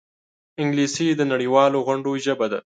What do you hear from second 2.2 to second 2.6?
ژبه ده